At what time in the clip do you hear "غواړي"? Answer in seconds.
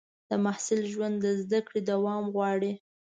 2.35-2.71